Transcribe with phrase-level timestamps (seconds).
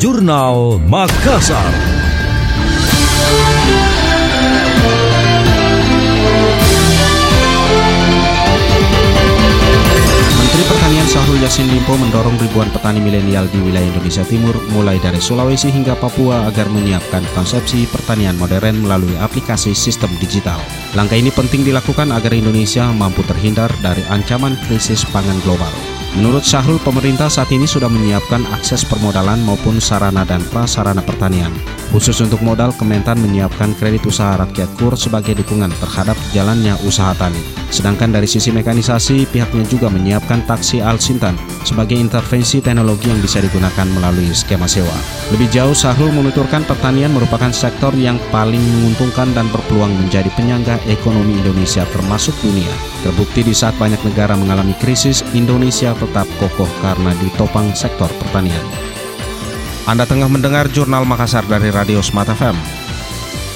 [0.00, 1.60] Jurnal Makassar.
[10.40, 15.20] Menteri Pertanian Syahrul Yassin Limpo mendorong ribuan petani milenial di wilayah Indonesia Timur, mulai dari
[15.20, 20.56] Sulawesi hingga Papua agar menyiapkan konsepsi pertanian modern melalui aplikasi sistem digital.
[20.96, 25.99] Langkah ini penting dilakukan agar Indonesia mampu terhindar dari ancaman krisis pangan global.
[26.18, 31.54] Menurut Syahrul, pemerintah saat ini sudah menyiapkan akses permodalan maupun sarana dan prasarana pertanian.
[31.94, 37.38] Khusus untuk modal, Kementan menyiapkan kredit usaha rakyat KUR sebagai dukungan terhadap jalannya usaha tani.
[37.70, 43.86] Sedangkan dari sisi mekanisasi, pihaknya juga menyiapkan taksi Al-Sintan sebagai intervensi teknologi yang bisa digunakan
[43.94, 44.94] melalui skema sewa.
[45.30, 51.38] Lebih jauh, Syahrul menuturkan pertanian merupakan sektor yang paling menguntungkan dan berpeluang menjadi penyangga ekonomi
[51.38, 52.70] Indonesia termasuk dunia.
[53.00, 58.60] Terbukti di saat banyak negara mengalami krisis, Indonesia tetap kokoh karena ditopang sektor pertanian.
[59.88, 62.89] Anda tengah mendengar Jurnal Makassar dari Radio Smart FM.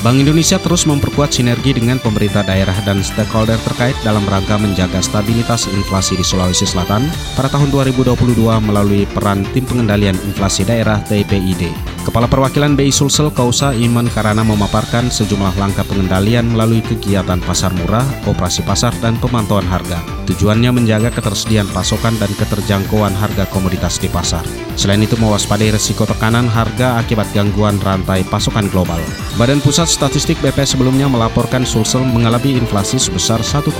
[0.00, 5.68] Bank Indonesia terus memperkuat sinergi dengan pemerintah daerah dan stakeholder terkait dalam rangka menjaga stabilitas
[5.68, 7.04] inflasi di Sulawesi Selatan
[7.36, 8.16] pada tahun 2022
[8.64, 11.68] melalui peran Tim Pengendalian Inflasi Daerah TPID.
[12.08, 18.08] Kepala Perwakilan BI Sulsel Kausa Iman Karana memaparkan sejumlah langkah pengendalian melalui kegiatan pasar murah,
[18.24, 20.19] operasi pasar, dan pemantauan harga.
[20.30, 24.46] Tujuannya menjaga ketersediaan pasokan dan keterjangkauan harga komoditas di pasar.
[24.78, 29.02] Selain itu mewaspadai resiko tekanan harga akibat gangguan rantai pasokan global.
[29.34, 33.74] Badan Pusat Statistik BP sebelumnya melaporkan Sulsel mengalami inflasi sebesar 1,12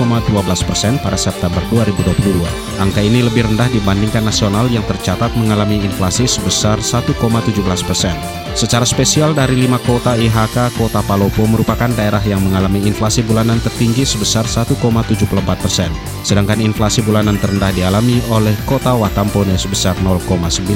[0.67, 2.43] persen pada September 2022.
[2.83, 7.15] Angka ini lebih rendah dibandingkan nasional yang tercatat mengalami inflasi sebesar 1,17
[7.87, 8.40] persen.
[8.51, 14.03] Secara spesial dari lima kota IHK, kota Palopo merupakan daerah yang mengalami inflasi bulanan tertinggi
[14.03, 14.75] sebesar 1,74
[15.55, 15.89] persen.
[16.27, 20.67] Sedangkan inflasi bulanan terendah dialami oleh kota Watampone sebesar 0,92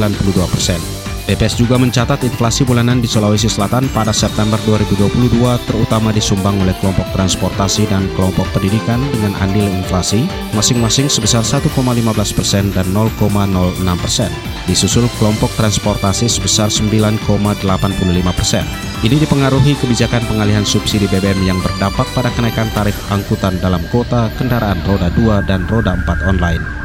[0.48, 0.80] persen.
[1.26, 7.10] BPS juga mencatat inflasi bulanan di Sulawesi Selatan pada September 2022 terutama disumbang oleh kelompok
[7.18, 11.74] transportasi dan kelompok pendidikan dengan andil inflasi masing-masing sebesar 1,15
[12.38, 13.18] persen dan 0,06
[13.98, 14.30] persen.
[14.70, 17.66] Disusul kelompok transportasi sebesar 9,85
[18.38, 18.66] persen.
[19.02, 24.78] Ini dipengaruhi kebijakan pengalihan subsidi BBM yang berdampak pada kenaikan tarif angkutan dalam kota, kendaraan
[24.86, 26.85] roda 2 dan roda 4 online.